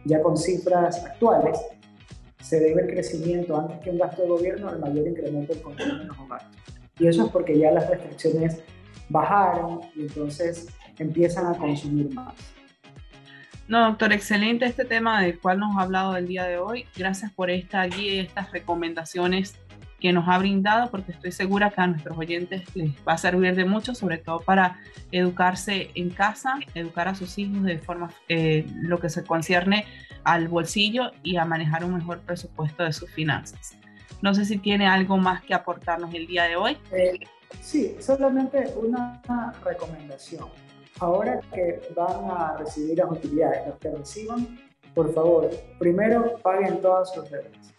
ya 0.06 0.22
con 0.22 0.38
cifras 0.38 1.04
actuales, 1.04 1.60
se 2.42 2.62
debe 2.62 2.84
el 2.84 2.88
crecimiento 2.88 3.58
antes 3.58 3.80
que 3.80 3.90
un 3.90 3.98
gasto 3.98 4.22
de 4.22 4.30
gobierno 4.30 4.70
al 4.70 4.80
mayor 4.80 5.06
incremento 5.06 5.52
del 5.54 5.62
consumo 5.62 6.02
en 6.02 6.08
los 6.08 6.18
hogares. 6.20 6.48
Y 7.00 7.08
eso 7.08 7.26
es 7.26 7.32
porque 7.32 7.58
ya 7.58 7.72
las 7.72 7.90
restricciones 7.90 8.62
bajaron 9.10 9.82
y 9.94 10.04
entonces 10.04 10.68
empiezan 10.98 11.48
a 11.48 11.58
consumir 11.58 12.14
más. 12.14 12.34
No, 13.68 13.86
doctor, 13.86 14.12
excelente 14.12 14.66
este 14.66 14.84
tema 14.84 15.22
del 15.22 15.40
cual 15.40 15.60
nos 15.60 15.78
ha 15.78 15.82
hablado 15.82 16.18
el 16.18 16.28
día 16.28 16.44
de 16.44 16.58
hoy. 16.58 16.86
Gracias 16.96 17.32
por 17.32 17.50
esta 17.50 17.86
guía 17.86 18.14
y 18.14 18.20
estas 18.20 18.52
recomendaciones 18.52 19.56
que 20.02 20.12
nos 20.12 20.28
ha 20.28 20.38
brindado, 20.38 20.92
porque 20.92 21.14
estoy 21.14 21.32
segura 21.32 21.70
que 21.70 21.80
a 21.80 21.88
nuestros 21.88 22.18
oyentes 22.18 22.64
les 22.76 22.92
va 23.08 23.14
a 23.14 23.18
servir 23.18 23.56
de 23.56 23.64
mucho, 23.64 23.96
sobre 23.96 24.18
todo 24.18 24.42
para 24.42 24.82
educarse 25.14 25.92
en 25.96 26.10
casa, 26.10 26.60
educar 26.76 27.08
a 27.08 27.16
sus 27.16 27.38
hijos 27.38 27.64
de 27.64 27.78
forma, 27.78 28.12
eh, 28.28 28.66
lo 28.82 29.00
que 29.00 29.10
se 29.10 29.24
concierne 29.24 29.86
al 30.26 30.50
bolsillo 30.50 31.12
y 31.24 31.38
a 31.38 31.46
manejar 31.46 31.86
un 31.86 31.94
mejor 31.94 32.20
presupuesto 32.20 32.84
de 32.84 32.92
sus 32.92 33.10
finanzas. 33.12 33.78
No 34.22 34.34
sé 34.34 34.44
si 34.44 34.58
tiene 34.58 34.88
algo 34.88 35.16
más 35.16 35.42
que 35.42 35.54
aportarnos 35.54 36.14
el 36.14 36.28
día 36.28 36.44
de 36.44 36.58
hoy. 36.58 36.78
Eh, 36.92 37.20
sí, 37.62 37.96
solamente 38.02 38.74
una 38.76 39.22
recomendación. 39.64 40.50
Ahora 41.04 41.42
que 41.54 41.82
van 41.94 42.32
a 42.32 42.56
recibir 42.56 42.98
las 42.98 43.12
utilidades, 43.12 43.68
los 43.68 43.78
que 43.78 43.92
reciban, 43.92 44.58
por 44.96 45.14
favor, 45.14 45.50
primero 45.78 46.38
paguen 46.42 46.80
todas 46.80 47.14
sus 47.14 47.30
deudas 47.30 47.74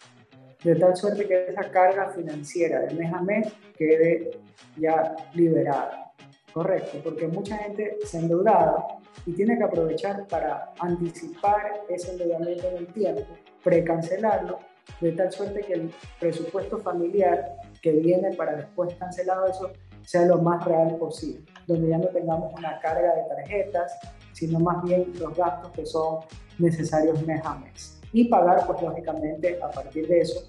de 0.63 0.75
tal 0.77 0.95
suerte 0.95 1.27
que 1.27 1.47
esa 1.47 1.71
carga 1.71 2.11
financiera 2.11 2.81
de 2.81 2.95
mes 2.95 3.13
a 3.15 3.23
mes 3.23 3.51
quede 3.79 4.31
ya 4.77 5.17
liberada. 5.33 6.13
Correcto, 6.53 6.99
porque 7.03 7.27
mucha 7.27 7.57
gente 7.57 7.97
se 8.05 8.19
endeudada 8.19 8.87
y 9.25 9.33
tiene 9.33 9.57
que 9.57 9.65
aprovechar 9.65 10.27
para 10.27 10.75
anticipar 10.79 11.81
ese 11.89 12.13
endeudamiento 12.13 12.69
en 12.69 12.77
el 12.77 12.87
tiempo, 12.89 13.25
precancelarlo, 13.63 14.59
de 15.01 15.13
tal 15.13 15.33
suerte 15.33 15.63
que 15.63 15.73
el 15.73 15.95
presupuesto 16.21 16.77
familiar 16.77 17.57
que 17.81 17.93
viene 17.93 18.35
para 18.35 18.57
después 18.57 18.95
cancelado 18.97 19.47
eso 19.47 19.73
sea 20.03 20.27
lo 20.27 20.43
más 20.43 20.63
real 20.67 20.97
posible, 20.97 21.45
donde 21.67 21.89
ya 21.89 21.99
no 21.99 22.07
tengamos 22.09 22.53
una 22.57 22.79
carga 22.81 23.15
de 23.15 23.23
tarjetas, 23.29 23.99
sino 24.33 24.61
más 24.61 24.83
bien 24.85 25.13
los 25.19 25.37
gastos 25.37 25.73
que 25.73 25.87
son 25.87 26.21
necesarios 26.59 27.25
mes 27.27 27.45
a 27.45 27.55
mes. 27.57 28.01
Y 28.13 28.29
pagar, 28.29 28.67
pues 28.67 28.81
lógicamente, 28.81 29.59
a 29.63 29.71
partir 29.71 30.07
de 30.07 30.21
eso, 30.21 30.49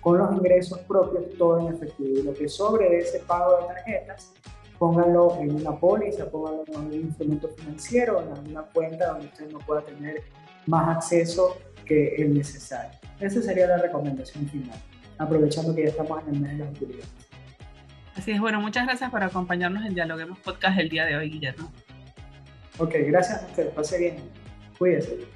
con 0.00 0.18
los 0.18 0.32
ingresos 0.32 0.78
propios 0.80 1.24
todo 1.38 1.60
en 1.60 1.74
efectivo. 1.74 2.18
Y 2.18 2.22
lo 2.22 2.34
que 2.34 2.48
sobre 2.48 2.98
ese 2.98 3.20
pago 3.20 3.58
de 3.60 3.74
tarjetas, 3.74 4.32
pónganlo 4.78 5.36
en 5.40 5.54
una 5.54 5.78
póliza, 5.78 6.26
pónganlo 6.26 6.64
en 6.66 6.76
un 6.76 6.92
instrumento 6.92 7.48
financiero, 7.48 8.22
en 8.22 8.32
alguna 8.32 8.62
cuenta 8.72 9.08
donde 9.08 9.26
usted 9.26 9.50
no 9.50 9.58
pueda 9.60 9.82
tener 9.82 10.22
más 10.66 10.96
acceso 10.96 11.56
que 11.84 12.16
el 12.16 12.34
necesario. 12.34 12.98
Esa 13.20 13.42
sería 13.42 13.66
la 13.66 13.76
recomendación 13.78 14.46
final, 14.48 14.78
aprovechando 15.18 15.74
que 15.74 15.84
ya 15.84 15.88
estamos 15.88 16.22
en 16.22 16.34
el 16.34 16.40
mes 16.40 16.58
de 16.58 16.64
las 16.64 16.70
utilidades. 16.70 17.23
Así 18.16 18.30
es, 18.30 18.40
bueno, 18.40 18.60
muchas 18.60 18.86
gracias 18.86 19.10
por 19.10 19.22
acompañarnos 19.22 19.84
en 19.84 19.94
Dialoguemos 19.94 20.38
Podcast 20.38 20.78
el 20.78 20.88
día 20.88 21.04
de 21.04 21.16
hoy, 21.16 21.30
Guillermo. 21.30 21.70
Ok, 22.78 22.94
gracias 23.06 23.42
a 23.42 23.46
usted, 23.46 23.70
pase 23.70 23.98
bien. 23.98 24.44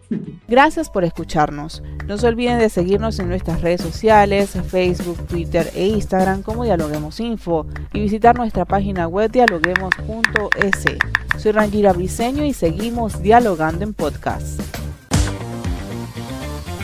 Gracias 0.48 0.90
por 0.90 1.04
escucharnos. 1.04 1.82
No 2.06 2.18
se 2.18 2.26
olviden 2.26 2.58
de 2.58 2.68
seguirnos 2.68 3.18
en 3.18 3.28
nuestras 3.28 3.60
redes 3.60 3.80
sociales, 3.80 4.56
Facebook, 4.68 5.26
Twitter 5.26 5.70
e 5.74 5.86
Instagram 5.86 6.42
como 6.42 6.64
Dialoguemos 6.64 7.20
Info 7.20 7.66
y 7.92 8.00
visitar 8.00 8.36
nuestra 8.36 8.64
página 8.64 9.06
web 9.06 9.30
dialoguemos.es. 9.30 10.84
Soy 11.38 11.52
Rangira 11.52 11.92
Briseño 11.92 12.44
y 12.44 12.52
seguimos 12.52 13.22
dialogando 13.22 13.84
en 13.84 13.94
podcast. 13.94 14.77